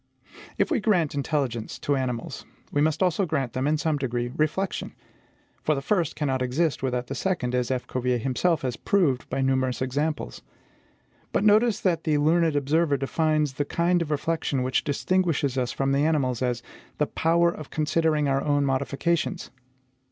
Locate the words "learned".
12.17-12.55